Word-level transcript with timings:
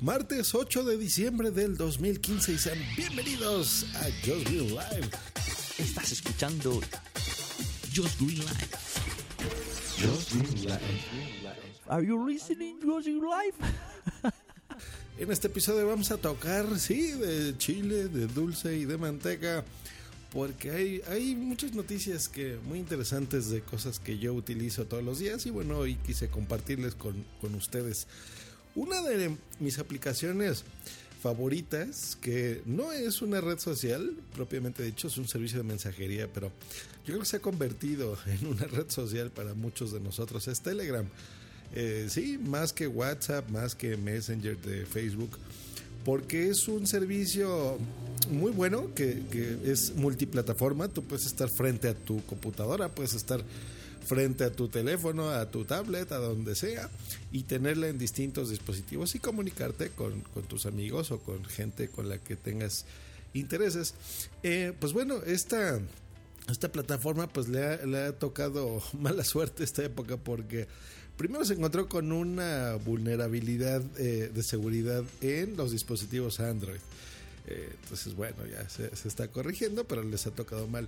martes 0.00 0.54
8 0.54 0.84
de 0.84 0.96
diciembre 0.96 1.50
del 1.50 1.76
2015 1.76 2.52
y 2.52 2.58
sean 2.58 2.78
bienvenidos 2.96 3.84
a 3.96 4.04
Just 4.24 4.48
Green 4.48 4.68
Live. 4.68 5.10
Estás 5.78 6.12
escuchando 6.12 6.80
Just 7.94 8.20
Green 8.20 8.38
Live. 8.38 8.68
Just 9.98 10.32
Green 10.34 10.64
Live. 10.64 10.80
Are 11.88 12.06
you 12.06 12.28
listening 12.28 12.78
Just 12.80 13.06
Green 13.06 13.22
Live? 13.22 13.54
En 15.18 15.32
este 15.32 15.48
episodio 15.48 15.84
vamos 15.88 16.12
a 16.12 16.16
tocar, 16.16 16.78
sí, 16.78 17.10
de 17.10 17.58
chile, 17.58 18.06
de 18.06 18.28
dulce 18.28 18.76
y 18.76 18.84
de 18.84 18.96
manteca, 18.98 19.64
porque 20.32 20.70
hay, 20.70 21.02
hay 21.08 21.34
muchas 21.34 21.72
noticias 21.72 22.28
que 22.28 22.56
muy 22.68 22.78
interesantes 22.78 23.50
de 23.50 23.60
cosas 23.62 23.98
que 23.98 24.18
yo 24.18 24.32
utilizo 24.32 24.84
todos 24.84 25.02
los 25.02 25.18
días 25.18 25.44
y 25.46 25.50
bueno, 25.50 25.76
hoy 25.76 25.96
quise 26.06 26.28
compartirles 26.28 26.94
con, 26.94 27.24
con 27.40 27.56
ustedes. 27.56 28.06
Una 28.74 29.02
de 29.02 29.36
mis 29.60 29.78
aplicaciones 29.78 30.64
favoritas, 31.20 32.16
que 32.20 32.62
no 32.64 32.92
es 32.92 33.22
una 33.22 33.40
red 33.40 33.58
social, 33.58 34.14
propiamente 34.34 34.82
dicho, 34.82 35.08
es 35.08 35.16
un 35.18 35.26
servicio 35.26 35.58
de 35.58 35.64
mensajería, 35.64 36.28
pero 36.32 36.52
yo 37.04 37.14
creo 37.14 37.20
que 37.20 37.26
se 37.26 37.36
ha 37.38 37.40
convertido 37.40 38.16
en 38.26 38.46
una 38.46 38.64
red 38.64 38.88
social 38.88 39.30
para 39.30 39.54
muchos 39.54 39.92
de 39.92 40.00
nosotros, 40.00 40.46
es 40.48 40.60
Telegram. 40.60 41.06
Eh, 41.74 42.06
sí, 42.08 42.38
más 42.38 42.72
que 42.72 42.86
WhatsApp, 42.86 43.50
más 43.50 43.74
que 43.74 43.96
Messenger 43.96 44.56
de 44.58 44.86
Facebook, 44.86 45.38
porque 46.04 46.48
es 46.48 46.68
un 46.68 46.86
servicio 46.86 47.78
muy 48.30 48.52
bueno 48.52 48.94
que, 48.94 49.22
que 49.30 49.58
es 49.64 49.94
multiplataforma, 49.94 50.88
tú 50.88 51.02
puedes 51.02 51.26
estar 51.26 51.48
frente 51.50 51.88
a 51.88 51.94
tu 51.94 52.24
computadora, 52.24 52.88
puedes 52.88 53.14
estar 53.14 53.42
frente 54.08 54.44
a 54.44 54.50
tu 54.50 54.68
teléfono, 54.68 55.28
a 55.30 55.50
tu 55.50 55.64
tablet, 55.64 56.10
a 56.12 56.16
donde 56.16 56.54
sea, 56.54 56.88
y 57.30 57.42
tenerla 57.42 57.88
en 57.88 57.98
distintos 57.98 58.48
dispositivos 58.48 59.14
y 59.14 59.18
comunicarte 59.18 59.90
con, 59.90 60.22
con 60.32 60.44
tus 60.44 60.64
amigos 60.64 61.10
o 61.10 61.18
con 61.18 61.44
gente 61.44 61.88
con 61.88 62.08
la 62.08 62.16
que 62.16 62.34
tengas 62.34 62.86
intereses. 63.34 63.94
Eh, 64.42 64.72
pues 64.80 64.94
bueno, 64.94 65.16
esta, 65.26 65.78
esta 66.50 66.72
plataforma 66.72 67.26
pues 67.28 67.48
le 67.48 67.62
ha, 67.98 68.12
tocado 68.12 68.82
mala 68.98 69.24
suerte 69.24 69.62
esta 69.62 69.84
época 69.84 70.16
porque 70.16 70.66
primero 71.18 71.44
se 71.44 71.54
encontró 71.54 71.88
con 71.88 72.10
una 72.10 72.76
vulnerabilidad 72.76 73.82
eh, 73.98 74.30
de 74.34 74.42
seguridad 74.42 75.04
en 75.20 75.56
los 75.56 75.70
dispositivos 75.70 76.40
Android. 76.40 76.80
Eh, 77.50 77.70
entonces, 77.82 78.14
bueno, 78.14 78.36
ya 78.46 78.68
se, 78.68 78.90
está 79.08 79.28
corrigiendo, 79.28 79.84
pero 79.84 80.02
les 80.02 80.26
ha 80.26 80.30
tocado 80.30 80.66
mal. 80.66 80.86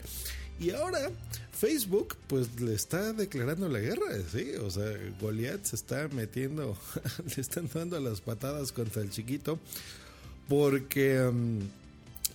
Y 0.61 0.71
ahora 0.71 1.11
Facebook, 1.53 2.17
pues 2.27 2.61
le 2.61 2.75
está 2.75 3.13
declarando 3.13 3.69
la 3.69 3.81
guerra, 3.81 4.15
¿sí? 4.31 4.53
O 4.63 4.71
sea, 4.71 4.91
Goliath 5.21 5.65
se 5.65 5.77
está 5.77 6.09
metiendo, 6.09 6.77
le 7.37 7.41
están 7.43 7.69
dando 7.73 7.99
las 8.01 8.21
patadas 8.21 8.71
contra 8.71 9.03
el 9.03 9.11
chiquito, 9.11 9.59
porque 10.49 11.21
um, 11.21 11.61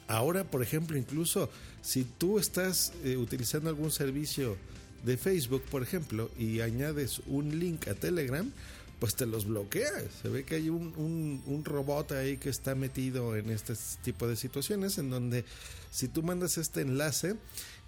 ahora, 0.08 0.44
por 0.44 0.64
ejemplo, 0.64 0.98
incluso 0.98 1.50
si 1.82 2.04
tú 2.04 2.40
estás 2.40 2.94
eh, 3.04 3.16
utilizando 3.16 3.70
algún 3.70 3.92
servicio 3.92 4.58
de 5.04 5.17
Facebook, 5.17 5.62
por 5.70 5.84
ejemplo, 5.84 6.32
y 6.38 6.62
añades 6.62 7.22
un 7.28 7.60
link 7.60 7.88
a 7.88 7.94
Telegram, 7.94 8.52
pues 9.00 9.16
te 9.16 9.26
los 9.26 9.46
bloquea. 9.46 9.92
Se 10.22 10.30
ve 10.30 10.44
que 10.44 10.56
hay 10.56 10.70
un, 10.70 11.42
un, 11.46 11.66
robot 11.66 12.14
ahí 12.14 12.38
que 12.38 12.50
está 12.50 12.76
metido 12.76 13.36
en 13.36 13.50
este 13.50 13.74
tipo 14.04 14.28
de 14.28 14.36
situaciones 14.36 14.98
en 14.98 15.10
donde 15.10 15.46
si 15.92 16.08
tú 16.08 16.24
mandas 16.24 16.58
este 16.58 16.82
enlace 16.82 17.36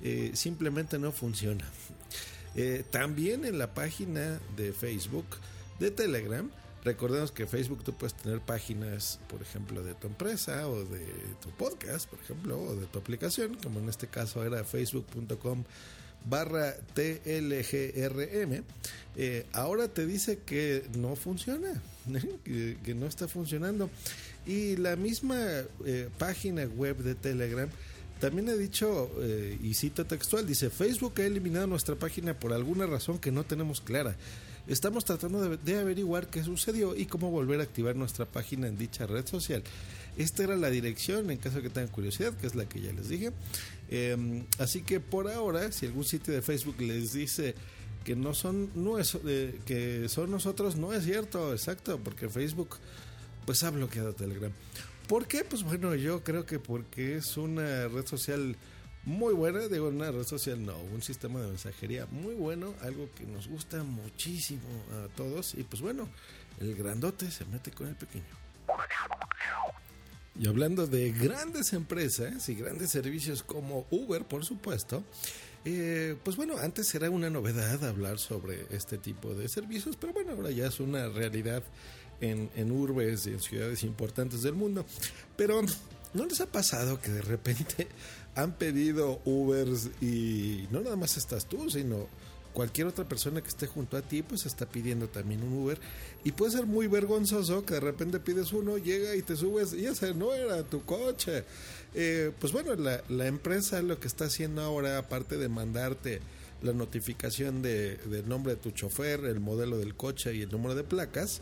eh, 0.02 0.32
simplemente 0.34 1.00
no 1.00 1.12
funciona. 1.12 1.66
Eh, 2.56 2.84
también 2.90 3.46
en 3.46 3.58
la 3.58 3.74
página 3.74 4.40
de 4.56 4.74
Facebook, 4.74 5.26
de 5.80 5.92
Telegram, 5.92 6.50
recordemos 6.84 7.32
que 7.32 7.46
Facebook 7.46 7.84
tú 7.84 7.94
puedes 7.94 8.16
tener 8.16 8.42
páginas, 8.42 9.20
por 9.28 9.42
ejemplo, 9.42 9.84
de 9.84 9.94
tu 9.94 10.08
empresa 10.08 10.68
o 10.68 10.84
de 10.84 11.06
tu 11.42 11.50
podcast, 11.52 12.10
por 12.10 12.20
ejemplo, 12.20 12.60
o 12.60 12.76
de 12.76 12.86
tu 12.88 12.98
aplicación, 13.00 13.56
como 13.56 13.80
en 13.80 13.90
este 13.90 14.08
caso 14.08 14.44
era 14.44 14.64
facebook.com 14.64 15.64
barra 16.26 16.76
TLGRM, 16.94 18.64
eh, 19.16 19.46
ahora 19.54 19.88
te 19.88 20.06
dice 20.06 20.40
que 20.46 20.84
no 20.98 21.16
funciona, 21.16 21.82
que, 22.44 22.96
no 22.96 23.06
está 23.08 23.28
funcionando. 23.28 23.90
Y 24.46 24.78
la 24.78 24.96
misma 24.96 25.38
eh, 25.86 26.10
página 26.18 26.64
web 26.66 26.98
de 26.98 27.16
Telegram 27.16 27.70
también 28.20 28.50
ha 28.50 28.56
dicho, 28.56 29.12
eh, 29.20 29.58
y 29.62 29.74
cito 29.74 30.06
textual, 30.06 30.48
dice, 30.48 30.70
Facebook 30.70 31.14
ha 31.18 31.26
eliminado 31.26 31.68
nuestra 31.68 31.96
página 31.96 32.34
por 32.34 32.52
alguna 32.54 32.86
razón 32.86 33.20
que 33.20 33.32
no 33.32 33.44
tenemos 33.44 33.82
clara. 33.82 34.16
Estamos 34.68 35.06
tratando 35.06 35.58
de, 35.58 35.80
averiguar 35.80 36.28
qué 36.28 36.44
sucedió 36.44 36.94
y 36.94 37.06
cómo 37.06 37.32
volver 37.32 37.62
a 37.62 37.64
activar 37.64 37.96
nuestra 37.96 38.26
página 38.26 38.68
en 38.68 38.78
dicha 38.78 39.08
red 39.08 39.26
social. 39.26 39.64
Esta 40.18 40.44
era 40.44 40.58
la 40.58 40.70
dirección 40.70 41.32
en 41.32 41.38
caso 41.38 41.58
de 41.58 41.64
que 41.64 41.70
tengan 41.70 41.90
curiosidad, 41.90 42.34
que 42.34 42.48
es 42.48 42.56
la 42.56 42.68
que 42.68 42.82
ya 42.82 42.92
les 42.92 43.08
dije. 43.08 43.32
Eh, 43.90 44.44
así 44.60 44.82
que 44.82 45.00
por 45.00 45.30
ahora, 45.30 45.72
si 45.72 45.86
algún 45.86 46.04
sitio 46.04 46.34
de 46.34 46.42
Facebook 46.42 46.82
les 46.82 47.14
dice 47.14 47.56
que 48.04 48.16
no 48.18 48.34
son, 48.34 48.70
no 48.76 49.00
es, 49.00 49.18
eh, 49.26 49.58
que 49.66 50.10
son 50.10 50.32
nosotros, 50.32 50.76
no 50.76 50.92
es 50.92 51.06
cierto, 51.06 51.54
exacto, 51.54 52.00
porque 52.04 52.28
Facebook 52.28 52.78
pues 53.46 53.64
ha 53.64 53.70
bloqueado 53.70 54.14
Telegram. 54.14 54.52
¿Por 55.08 55.28
qué? 55.28 55.46
Pues 55.46 55.64
bueno, 55.64 55.96
yo 55.96 56.24
creo 56.26 56.46
que 56.46 56.60
porque 56.60 57.16
es 57.16 57.38
una 57.38 57.88
red 57.88 58.06
social 58.06 58.58
muy 59.08 59.34
buena, 59.34 59.70
digo 59.70 59.88
una 59.88 60.12
red 60.12 60.26
social, 60.26 60.66
no, 60.66 60.78
un 60.78 61.02
sistema 61.02 61.40
de 61.40 61.48
mensajería 61.48 62.06
muy 62.12 62.34
bueno, 62.34 62.74
algo 62.82 63.10
que 63.16 63.26
nos 63.26 63.48
gusta 63.48 63.82
muchísimo 63.82 64.68
a 64.92 65.08
todos 65.16 65.54
y 65.56 65.64
pues 65.64 65.82
bueno, 65.82 66.10
el 66.60 66.76
grandote 66.76 67.32
se 67.32 67.46
mete 67.46 67.72
con 67.72 67.88
el 67.88 67.96
pequeño. 67.96 68.26
Y 70.38 70.46
hablando 70.46 70.88
de 70.88 71.14
grandes 71.14 71.72
empresas 71.72 72.50
y 72.50 72.56
grandes 72.56 72.92
servicios 72.92 73.44
como 73.44 73.88
Uber, 73.92 74.26
por 74.26 74.44
supuesto, 74.44 75.06
eh, 75.64 76.18
pues 76.22 76.36
bueno, 76.36 76.58
antes 76.58 76.94
era 76.94 77.10
una 77.10 77.30
novedad 77.30 77.86
hablar 77.86 78.20
sobre 78.20 78.68
este 78.72 78.98
tipo 78.98 79.34
de 79.34 79.48
servicios, 79.48 79.96
pero 79.96 80.12
bueno, 80.12 80.34
ahora 80.34 80.52
ya 80.52 80.68
es 80.68 80.82
una 80.82 81.08
realidad 81.08 81.64
en, 82.20 82.50
en 82.58 82.72
urbes 82.72 83.26
y 83.26 83.30
en 83.30 83.40
ciudades 83.40 83.84
importantes 83.84 84.42
del 84.42 84.54
mundo. 84.54 84.86
Pero 85.38 85.62
¿no 86.14 86.26
les 86.26 86.42
ha 86.42 86.48
pasado 86.48 87.00
que 87.00 87.12
de 87.12 87.22
repente 87.22 87.88
han 88.38 88.54
pedido 88.54 89.20
Ubers 89.26 89.90
y 90.00 90.68
no 90.70 90.82
nada 90.82 90.96
más 90.96 91.18
estás 91.18 91.48
tú, 91.48 91.72
sino 91.72 92.08
cualquier 92.54 92.86
otra 92.86 93.08
persona 93.08 93.42
que 93.42 93.50
esté 93.50 93.66
junto 93.66 93.98
a 93.98 94.04
ti 94.04 94.22
pues 94.22 94.46
está 94.46 94.68
pidiendo 94.68 95.08
también 95.08 95.42
un 95.42 95.54
Uber. 95.54 95.80
Y 96.24 96.34
puede 96.34 96.52
ser 96.52 96.68
muy 96.68 96.88
vergonzoso 96.88 97.66
que 97.66 97.74
de 97.74 97.80
repente 97.80 98.20
pides 98.20 98.54
uno, 98.54 98.78
llega 98.78 99.16
y 99.16 99.24
te 99.24 99.36
subes 99.36 99.74
y 99.74 99.88
ese 99.88 100.14
no 100.14 100.36
era 100.36 100.64
tu 100.64 100.86
coche. 100.86 101.46
Eh, 101.96 102.32
pues 102.40 102.54
bueno, 102.54 102.76
la, 102.76 103.04
la, 103.10 103.26
empresa 103.26 103.82
lo 103.82 104.00
que 104.00 104.08
está 104.08 104.26
haciendo 104.26 104.62
ahora, 104.62 105.00
aparte 105.00 105.38
de 105.38 105.50
mandarte 105.50 106.22
la 106.62 106.74
notificación 106.74 107.64
de, 107.64 107.98
del 107.98 108.30
nombre 108.30 108.54
de 108.54 108.62
tu 108.62 108.70
chofer, 108.70 109.26
el 109.26 109.40
modelo 109.40 109.80
del 109.80 109.96
coche 109.96 110.36
y 110.36 110.44
el 110.44 110.52
número 110.52 110.76
de 110.76 110.84
placas, 110.84 111.42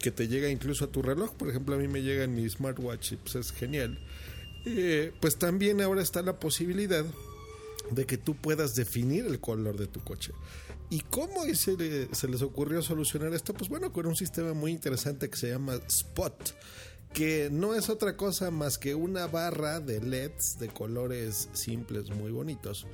que 0.00 0.10
te 0.10 0.26
llega 0.26 0.48
incluso 0.48 0.86
a 0.86 0.88
tu 0.88 1.02
reloj, 1.02 1.34
por 1.34 1.50
ejemplo 1.50 1.74
a 1.74 1.78
mí 1.78 1.86
me 1.86 2.00
llega 2.00 2.24
en 2.24 2.34
mi 2.34 2.48
smartwatch 2.48 3.12
y 3.12 3.16
pues 3.16 3.34
es 3.34 3.52
genial, 3.52 3.98
eh, 4.64 5.12
pues 5.20 5.36
también 5.36 5.80
ahora 5.80 6.02
está 6.02 6.22
la 6.22 6.38
posibilidad 6.38 7.04
de 7.90 8.06
que 8.06 8.18
tú 8.18 8.36
puedas 8.36 8.74
definir 8.74 9.26
el 9.26 9.40
color 9.40 9.76
de 9.76 9.86
tu 9.86 10.00
coche. 10.00 10.32
¿Y 10.90 11.00
cómo 11.00 11.44
se, 11.54 11.76
le, 11.76 12.14
se, 12.14 12.28
les 12.28 12.42
ocurrió 12.42 12.82
solucionar 12.82 13.32
esto? 13.32 13.54
Pues 13.54 13.68
bueno, 13.68 13.92
con 13.92 14.06
un 14.06 14.16
sistema 14.16 14.52
muy 14.54 14.72
interesante 14.72 15.30
que 15.30 15.36
se 15.36 15.50
llama 15.50 15.80
Spot, 15.86 16.54
que 17.12 17.48
no 17.50 17.74
es 17.74 17.88
otra 17.88 18.16
cosa 18.16 18.50
más 18.50 18.78
que 18.78 18.94
una 18.94 19.26
barra 19.26 19.80
de 19.80 20.00
LEDs 20.00 20.58
de 20.58 20.68
colores 20.68 21.48
simples 21.52 22.10
muy 22.10 22.30
bonitos, 22.30 22.86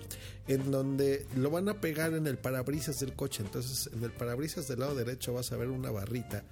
en 0.46 0.70
donde 0.70 1.26
lo 1.36 1.50
van 1.50 1.68
a 1.68 1.80
pegar 1.80 2.14
en 2.14 2.26
el 2.26 2.38
parabrisas 2.38 3.00
del 3.00 3.14
coche. 3.14 3.42
Entonces, 3.42 3.90
en 3.92 4.02
el 4.04 4.10
parabrisas 4.10 4.68
del 4.68 4.80
lado 4.80 4.94
derecho 4.94 5.32
vas 5.32 5.52
a 5.52 5.56
ver 5.56 5.68
una 5.68 5.90
barrita 5.90 6.44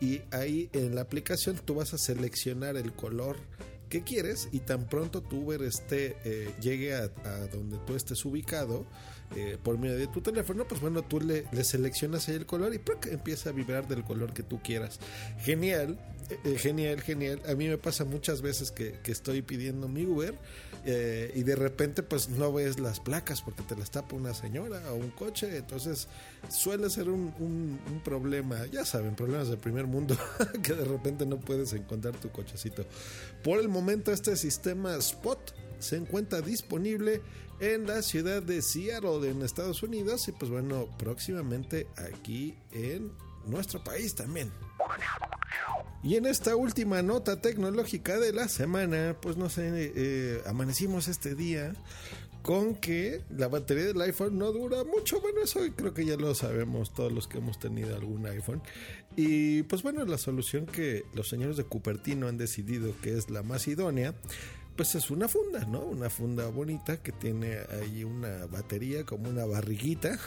y 0.00 0.20
ahí 0.30 0.68
en 0.72 0.94
la 0.94 1.00
aplicación 1.02 1.56
tú 1.64 1.74
vas 1.74 1.92
a 1.92 1.98
seleccionar 1.98 2.76
el 2.76 2.92
color 2.92 3.36
que 3.88 4.02
quieres 4.02 4.48
y 4.52 4.60
tan 4.60 4.88
pronto 4.88 5.22
tu 5.22 5.40
Uber 5.44 5.62
esté, 5.62 6.16
eh, 6.24 6.54
llegue 6.60 6.94
a, 6.94 7.08
donde 7.52 7.78
tú 7.86 7.94
estés 7.94 8.24
ubicado 8.24 8.86
eh, 9.36 9.58
por 9.62 9.78
medio 9.78 9.96
de 9.96 10.06
tu 10.06 10.20
teléfono, 10.20 10.66
pues 10.66 10.80
bueno, 10.80 11.02
tú 11.02 11.20
le, 11.20 11.44
le 11.52 11.64
seleccionas 11.64 12.28
ahí 12.28 12.36
el 12.36 12.46
color 12.46 12.74
y 12.74 12.80
empieza 13.10 13.50
a 13.50 13.52
vibrar 13.52 13.86
del 13.88 14.04
color 14.04 14.32
que 14.32 14.42
tú 14.42 14.60
quieras. 14.62 14.98
Genial, 15.40 15.98
eh, 16.44 16.56
genial, 16.56 17.00
genial. 17.00 17.40
A 17.48 17.54
mí 17.54 17.68
me 17.68 17.78
pasa 17.78 18.04
muchas 18.04 18.42
veces 18.42 18.70
que, 18.70 18.94
que 19.02 19.12
estoy 19.12 19.42
pidiendo 19.42 19.88
mi 19.88 20.04
Uber 20.06 20.34
eh, 20.90 21.32
y 21.34 21.42
de 21.42 21.54
repente 21.54 22.02
pues 22.02 22.30
no 22.30 22.50
ves 22.50 22.80
las 22.80 22.98
placas 22.98 23.42
porque 23.42 23.62
te 23.62 23.76
las 23.76 23.90
tapa 23.90 24.16
una 24.16 24.32
señora 24.32 24.90
o 24.90 24.94
un 24.94 25.10
coche, 25.10 25.58
entonces 25.58 26.08
suele 26.48 26.88
ser 26.88 27.10
un, 27.10 27.34
un, 27.38 27.78
un 27.92 28.00
problema, 28.00 28.64
ya 28.72 28.86
saben, 28.86 29.14
problemas 29.14 29.48
del 29.48 29.58
primer 29.58 29.86
mundo, 29.86 30.16
que 30.62 30.72
de 30.72 30.86
repente 30.86 31.26
no 31.26 31.38
puedes 31.38 31.74
encontrar 31.74 32.16
tu 32.16 32.30
cochecito. 32.30 32.86
Por 33.44 33.60
el 33.60 33.68
momento 33.68 34.12
este 34.12 34.34
sistema 34.34 34.96
Spot 34.96 35.54
se 35.78 35.96
encuentra 35.96 36.40
disponible 36.40 37.20
en 37.60 37.86
la 37.86 38.00
ciudad 38.00 38.42
de 38.42 38.62
Seattle 38.62 39.28
en 39.28 39.42
Estados 39.42 39.82
Unidos 39.82 40.26
y 40.28 40.32
pues 40.32 40.50
bueno 40.50 40.88
próximamente 40.96 41.86
aquí 42.14 42.56
en 42.72 43.12
nuestro 43.44 43.84
país 43.84 44.14
también. 44.14 44.50
Y 46.02 46.16
en 46.16 46.26
esta 46.26 46.54
última 46.54 47.02
nota 47.02 47.40
tecnológica 47.40 48.18
de 48.18 48.32
la 48.32 48.48
semana, 48.48 49.16
pues 49.20 49.36
no 49.36 49.48
sé, 49.48 49.70
eh, 49.74 50.42
amanecimos 50.46 51.08
este 51.08 51.34
día 51.34 51.72
con 52.42 52.76
que 52.76 53.22
la 53.36 53.48
batería 53.48 53.84
del 53.84 54.00
iPhone 54.00 54.38
no 54.38 54.52
dura 54.52 54.84
mucho. 54.84 55.20
Bueno, 55.20 55.40
eso 55.42 55.60
creo 55.76 55.92
que 55.92 56.06
ya 56.06 56.16
lo 56.16 56.34
sabemos 56.34 56.94
todos 56.94 57.12
los 57.12 57.26
que 57.26 57.38
hemos 57.38 57.58
tenido 57.58 57.96
algún 57.96 58.26
iPhone. 58.26 58.62
Y 59.16 59.64
pues 59.64 59.82
bueno, 59.82 60.04
la 60.04 60.18
solución 60.18 60.66
que 60.66 61.04
los 61.14 61.28
señores 61.28 61.56
de 61.56 61.64
Cupertino 61.64 62.28
han 62.28 62.38
decidido 62.38 62.94
que 63.02 63.18
es 63.18 63.28
la 63.28 63.42
más 63.42 63.66
idónea, 63.66 64.14
pues 64.76 64.94
es 64.94 65.10
una 65.10 65.26
funda, 65.26 65.64
¿no? 65.64 65.80
Una 65.80 66.08
funda 66.08 66.46
bonita 66.48 67.02
que 67.02 67.10
tiene 67.10 67.58
ahí 67.82 68.04
una 68.04 68.46
batería 68.46 69.04
como 69.04 69.28
una 69.28 69.44
barriguita 69.44 70.18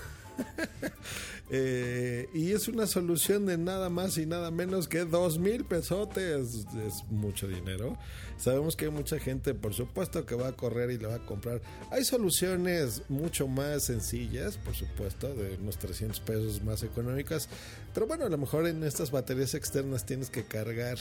Eh, 1.53 2.29
y 2.33 2.53
es 2.53 2.69
una 2.69 2.87
solución 2.87 3.45
de 3.45 3.57
nada 3.57 3.89
más 3.89 4.17
y 4.17 4.25
nada 4.25 4.51
menos 4.51 4.87
que 4.87 4.99
dos 4.99 5.37
mil 5.37 5.65
pesotes. 5.65 6.65
Es 6.87 7.03
mucho 7.09 7.45
dinero. 7.49 7.97
Sabemos 8.37 8.77
que 8.77 8.85
hay 8.85 8.91
mucha 8.91 9.19
gente, 9.19 9.53
por 9.53 9.73
supuesto, 9.73 10.25
que 10.25 10.33
va 10.33 10.47
a 10.47 10.51
correr 10.53 10.91
y 10.91 10.97
le 10.97 11.07
va 11.07 11.15
a 11.15 11.25
comprar. 11.25 11.61
Hay 11.91 12.05
soluciones 12.05 13.03
mucho 13.09 13.49
más 13.49 13.83
sencillas, 13.83 14.57
por 14.57 14.75
supuesto, 14.75 15.33
de 15.35 15.57
unos 15.61 15.77
300 15.77 16.21
pesos 16.21 16.63
más 16.63 16.83
económicas. 16.83 17.49
Pero 17.93 18.07
bueno, 18.07 18.25
a 18.25 18.29
lo 18.29 18.37
mejor 18.37 18.65
en 18.65 18.81
estas 18.85 19.11
baterías 19.11 19.53
externas 19.53 20.05
tienes 20.05 20.29
que 20.29 20.45
cargar 20.45 20.97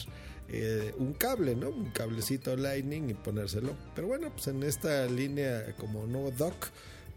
eh, 0.49 0.93
un 0.99 1.13
cable, 1.13 1.55
¿no? 1.55 1.69
Un 1.69 1.93
cablecito 1.93 2.57
Lightning 2.57 3.09
y 3.11 3.15
ponérselo. 3.15 3.77
Pero 3.95 4.09
bueno, 4.09 4.31
pues 4.33 4.49
en 4.49 4.65
esta 4.65 5.07
línea 5.07 5.77
como 5.79 6.07
nuevo 6.09 6.33
dock 6.33 6.71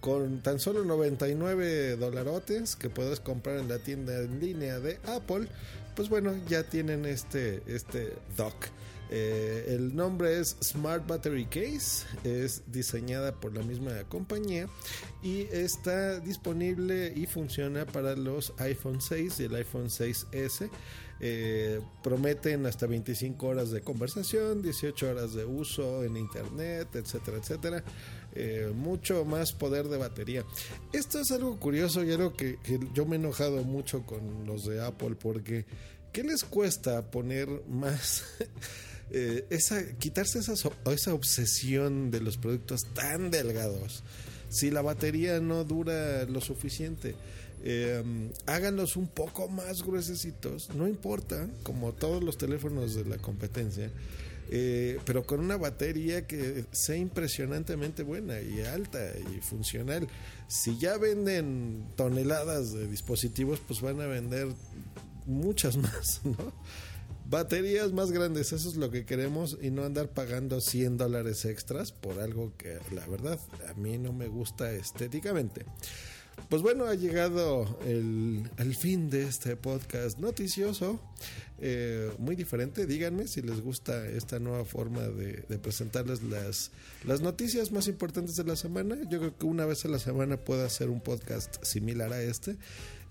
con 0.04 0.42
tan 0.42 0.60
solo 0.60 0.84
99 0.84 1.96
dolarotes 1.96 2.76
que 2.76 2.90
puedes 2.90 3.22
comprar 3.22 3.58
en 3.58 3.70
la 3.70 3.80
tienda 3.80 4.20
en 4.20 4.42
línea 4.42 4.82
de 4.82 5.00
Apple, 5.08 5.48
pues 5.96 6.10
bueno, 6.10 6.34
ya 6.50 6.64
tienen 6.64 7.06
este, 7.06 7.64
este 7.68 8.12
dock. 8.36 8.54
Eh, 9.10 9.68
el 9.70 9.96
nombre 9.96 10.42
es 10.42 10.58
Smart 10.62 11.08
Battery 11.08 11.46
Case, 11.46 12.06
es 12.26 12.64
diseñada 12.68 13.32
por 13.32 13.56
la 13.56 13.64
misma 13.64 13.92
compañía 14.10 14.68
y 15.22 15.44
está 15.54 16.20
disponible 16.20 17.14
y 17.16 17.26
funciona 17.26 17.86
para 17.86 18.18
los 18.18 18.54
iPhone 18.58 19.00
6 19.00 19.40
y 19.40 19.44
el 19.46 19.56
iPhone 19.56 19.88
6S. 19.88 20.70
Eh, 21.20 21.80
prometen 22.02 22.66
hasta 22.66 22.86
25 22.86 23.48
horas 23.48 23.72
de 23.72 23.82
conversación, 23.82 24.62
18 24.62 25.10
horas 25.10 25.34
de 25.34 25.46
uso 25.46 26.04
en 26.04 26.18
internet, 26.18 26.90
etcétera, 26.96 27.38
etcétera. 27.38 27.84
Eh, 28.36 28.72
mucho 28.76 29.24
más 29.24 29.54
poder 29.54 29.88
de 29.88 29.98
batería. 29.98 30.44
Esto 30.92 31.20
es 31.20 31.32
algo 31.32 31.60
curioso 31.60 32.04
y 32.04 32.12
algo 32.12 32.34
que, 32.34 32.58
yo 32.94 33.06
me 33.06 33.16
he 33.16 33.20
enojado 33.20 33.64
mucho 33.64 34.06
con 34.06 34.46
los 34.46 34.66
de 34.66 34.84
Apple 34.84 35.16
porque 35.20 35.66
¿qué 36.12 36.24
les 36.24 36.44
cuesta 36.44 37.10
poner 37.10 37.48
más... 37.68 38.24
Eh, 39.16 39.46
esa, 39.52 39.84
quitarse 40.00 40.40
esa, 40.40 40.54
esa 40.92 41.14
obsesión 41.14 42.10
de 42.10 42.20
los 42.20 42.38
productos 42.38 42.82
tan 42.96 43.30
delgados 43.30 44.02
si 44.54 44.70
la 44.70 44.82
batería 44.82 45.40
no 45.40 45.64
dura 45.64 46.26
lo 46.26 46.40
suficiente. 46.40 47.16
Eh, 47.66 48.04
háganlos 48.46 48.98
un 48.98 49.08
poco 49.08 49.48
más 49.48 49.84
gruesecitos, 49.84 50.70
no 50.76 50.88
importa, 50.88 51.48
como 51.64 51.94
todos 51.94 52.24
los 52.24 52.38
teléfonos 52.38 52.94
de 52.94 53.06
la 53.06 53.18
competencia. 53.18 53.90
Eh, 54.50 55.00
pero 55.06 55.24
con 55.24 55.40
una 55.40 55.56
batería 55.58 56.28
que 56.28 56.66
sea 56.72 56.98
impresionantemente 56.98 58.04
buena 58.04 58.42
y 58.42 58.62
alta 58.62 59.00
y 59.34 59.40
funcional. 59.40 60.08
Si 60.48 60.78
ya 60.78 60.98
venden 60.98 61.86
toneladas 61.96 62.74
de 62.74 62.88
dispositivos, 62.88 63.62
pues 63.66 63.82
van 63.82 64.02
a 64.02 64.08
vender 64.08 64.50
muchas 65.26 65.78
más, 65.78 66.22
¿no? 66.24 66.54
Baterías 67.30 67.94
más 67.94 68.12
grandes, 68.12 68.52
eso 68.52 68.70
es 68.70 68.76
lo 68.76 68.92
que 68.92 69.06
queremos 69.06 69.58
y 69.62 69.72
no 69.72 69.86
andar 69.86 70.10
pagando 70.10 70.62
100 70.62 70.98
dólares 70.98 71.46
extras 71.46 71.92
por 71.92 72.20
algo 72.20 72.52
que 72.58 72.78
la 72.94 73.08
verdad 73.08 73.40
a 73.70 73.74
mí 73.74 73.98
no 73.98 74.12
me 74.14 74.28
gusta 74.28 74.72
estéticamente. 74.72 75.66
Pues 76.50 76.62
bueno, 76.62 76.86
ha 76.86 76.96
llegado 76.96 77.80
el, 77.86 78.50
el 78.58 78.76
fin 78.76 79.10
de 79.10 79.24
este 79.24 79.56
podcast 79.56 80.20
noticioso. 80.20 81.00
Eh, 81.66 82.12
muy 82.18 82.36
diferente. 82.36 82.86
Díganme 82.86 83.26
si 83.26 83.42
les 83.42 83.62
gusta 83.62 84.06
esta 84.08 84.38
nueva 84.38 84.66
forma 84.66 85.02
de, 85.02 85.44
presentarles 85.60 86.22
las, 86.24 86.72
las 87.06 87.22
noticias 87.22 87.72
más 87.72 87.88
importantes 87.88 88.36
de 88.36 88.44
la 88.44 88.58
semana. 88.58 88.98
Yo 89.10 89.20
creo 89.20 89.38
que 89.38 89.46
una 89.46 89.66
vez 89.66 89.86
a 89.86 89.88
la 89.88 90.00
semana 90.00 90.36
puedo 90.36 90.66
hacer 90.66 90.90
un 90.90 91.00
podcast 91.00 91.64
similar 91.64 92.12
a 92.12 92.22
este. 92.22 92.58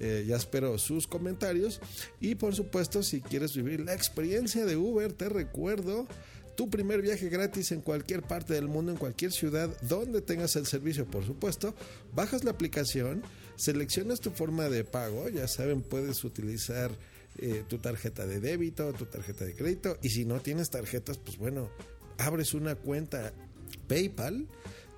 Eh, 0.01 0.27
ya 0.29 0.37
espero 0.37 0.77
sus 0.77 1.07
comentarios. 1.07 1.81
Y 2.21 2.35
por 2.35 2.55
supuesto, 2.55 3.03
si 3.03 3.23
quieres 3.23 3.57
vivir 3.57 3.81
la 3.81 3.95
experiencia 3.95 4.67
de 4.67 4.77
Uber, 4.77 5.15
te 5.15 5.31
recuerdo 5.31 6.07
tu 6.55 6.71
primer 6.71 7.03
viaje 7.03 7.29
gratis 7.29 7.73
en 7.73 7.81
cualquier 7.81 8.23
parte 8.23 8.55
del 8.55 8.69
mundo, 8.69 8.93
en 8.93 8.99
cualquier 8.99 9.33
ciudad 9.33 9.71
donde 9.83 10.21
tengas 10.21 10.57
el 10.57 10.67
servicio, 10.67 11.07
por 11.07 11.25
supuesto. 11.25 11.75
Bajas 12.15 12.45
la 12.45 12.51
aplicación, 12.51 13.23
seleccionas 13.57 14.21
tu 14.21 14.31
forma 14.31 14.69
de 14.69 14.85
pago, 14.85 15.29
ya 15.29 15.49
saben, 15.49 15.83
puedes 15.83 16.25
utilizar 16.25 16.91
eh, 17.39 17.65
tu 17.69 17.79
tarjeta 17.79 18.27
de 18.27 18.41
débito, 18.41 18.93
tu 18.93 19.07
tarjeta 19.07 19.45
de 19.45 19.55
crédito. 19.55 19.99
Y 20.03 20.11
si 20.11 20.25
no 20.25 20.41
tienes 20.41 20.71
tarjetas, 20.71 21.19
pues 21.19 21.39
bueno, 21.39 21.71
abres 22.19 22.55
una 22.55 22.75
cuenta 22.75 23.33
PayPal. 23.89 24.47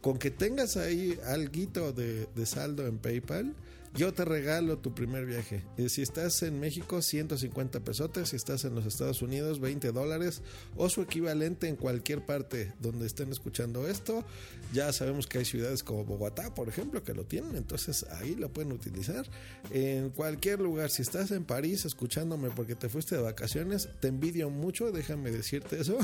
Con 0.01 0.19
que 0.19 0.31
tengas 0.31 0.77
ahí 0.77 1.19
algo 1.25 1.93
de, 1.93 2.27
de 2.27 2.47
saldo 2.47 2.87
en 2.87 2.99
PayPal, 2.99 3.55
yo 3.95 4.13
te 4.13 4.25
regalo 4.25 4.79
tu 4.79 4.93
primer 4.93 5.25
viaje. 5.25 5.63
Si 5.89 6.03
estás 6.03 6.43
en 6.43 6.59
México, 6.59 7.01
150 7.01 7.81
pesotes. 7.81 8.31
Si 8.31 8.37
estás 8.37 8.65
en 8.65 8.75
los 8.75 8.87
Estados 8.87 9.23
Unidos, 9.23 9.61
20 9.61 9.93
dólares. 9.93 10.43
O 10.77 10.89
su 10.89 11.03
equivalente 11.03 11.69
en 11.69 11.77
cualquier 11.77 12.27
parte 12.27 12.73
donde 12.81 13.07
estén 13.07 13.31
escuchando 13.31 13.87
esto. 13.87 14.25
Ya 14.73 14.93
sabemos 14.93 15.29
que 15.29 15.39
hay 15.39 15.45
ciudades 15.45 15.85
como 15.85 16.05
Bogotá, 16.05 16.55
por 16.55 16.69
ejemplo, 16.69 17.05
que 17.05 17.15
lo 17.15 17.25
tienen. 17.25 17.55
Entonces 17.55 18.05
ahí 18.11 18.35
lo 18.35 18.53
pueden 18.53 18.73
utilizar. 18.73 19.27
En 19.71 20.11
cualquier 20.11 20.61
lugar. 20.61 20.91
Si 20.91 21.03
estás 21.03 21.31
en 21.31 21.45
París 21.45 21.85
escuchándome 21.85 22.51
porque 22.51 22.75
te 22.75 22.89
fuiste 22.89 23.15
de 23.15 23.23
vacaciones, 23.23 23.89
te 24.01 24.09
envidio 24.09 24.51
mucho. 24.51 24.91
Déjame 24.91 25.31
decirte 25.31 25.81
eso. 25.81 25.99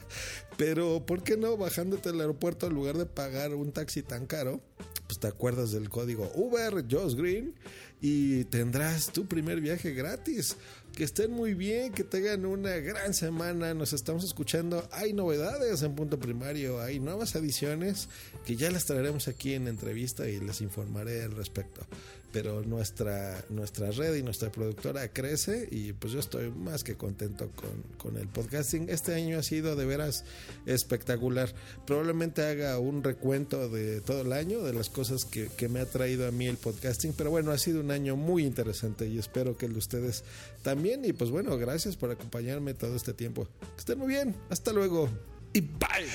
Pero, 0.56 1.06
¿por 1.06 1.22
qué 1.22 1.36
no 1.36 1.56
bajándote 1.56 2.08
al 2.08 2.20
aeropuerto 2.20 2.66
en 2.66 2.74
lugar 2.74 2.98
de 2.98 3.06
pagar 3.06 3.54
un 3.54 3.70
taxi 3.70 4.02
tan 4.02 4.26
caro? 4.26 4.60
Te 5.18 5.26
acuerdas 5.26 5.72
del 5.72 5.88
código 5.88 6.30
Uber 6.34 6.84
Josh 6.90 7.14
Green 7.14 7.54
y 8.00 8.44
tendrás 8.44 9.10
tu 9.12 9.26
primer 9.26 9.60
viaje 9.60 9.92
gratis. 9.92 10.56
Que 10.98 11.04
estén 11.04 11.30
muy 11.30 11.54
bien, 11.54 11.92
que 11.92 12.02
tengan 12.02 12.44
una 12.44 12.74
gran 12.78 13.14
semana. 13.14 13.72
Nos 13.72 13.92
estamos 13.92 14.24
escuchando. 14.24 14.88
Hay 14.90 15.12
novedades 15.12 15.84
en 15.84 15.94
punto 15.94 16.18
primario, 16.18 16.80
hay 16.80 16.98
nuevas 16.98 17.36
adiciones 17.36 18.08
que 18.44 18.56
ya 18.56 18.68
las 18.72 18.86
traeremos 18.86 19.28
aquí 19.28 19.54
en 19.54 19.68
entrevista 19.68 20.28
y 20.28 20.40
les 20.40 20.60
informaré 20.60 21.22
al 21.22 21.36
respecto 21.36 21.86
pero 22.32 22.62
nuestra, 22.62 23.42
nuestra 23.48 23.90
red 23.90 24.14
y 24.16 24.22
nuestra 24.22 24.52
productora 24.52 25.08
crece 25.08 25.66
y 25.70 25.92
pues 25.94 26.12
yo 26.12 26.20
estoy 26.20 26.50
más 26.50 26.84
que 26.84 26.94
contento 26.94 27.50
con, 27.96 28.16
el 28.16 28.28
podcasting. 28.28 28.88
Este 28.88 29.14
año 29.14 29.38
ha 29.38 29.42
sido 29.42 29.76
de 29.76 29.84
veras 29.84 30.24
espectacular. 30.66 31.54
Probablemente 31.86 32.42
haga 32.42 32.78
un 32.78 33.04
recuento 33.04 33.68
de 33.68 34.00
todo 34.00 34.22
el 34.22 34.32
año, 34.32 34.62
de 34.62 34.72
las 34.72 34.88
cosas 34.88 35.24
que, 35.24 35.48
que 35.56 35.68
me 35.68 35.80
ha 35.80 35.86
traído 35.86 36.26
a 36.26 36.30
mí 36.30 36.46
el 36.46 36.56
podcasting, 36.56 37.12
pero 37.12 37.30
bueno, 37.30 37.50
ha 37.50 37.58
sido 37.58 37.80
un 37.80 37.90
año 37.90 38.16
muy 38.16 38.44
interesante 38.44 39.06
y 39.06 39.18
espero 39.18 39.56
que 39.56 39.66
ustedes 39.66 40.24
y 41.04 41.12
pues 41.12 41.30
bueno, 41.30 41.56
gracias 41.58 41.96
por 41.96 42.10
acompañarme 42.10 42.74
todo 42.74 42.96
este 42.96 43.12
tiempo. 43.12 43.46
Que 43.60 43.78
estén 43.78 43.98
muy 43.98 44.08
bien. 44.08 44.34
Hasta 44.50 44.72
luego. 44.72 45.08
Y 45.52 45.60
bye. 45.60 46.08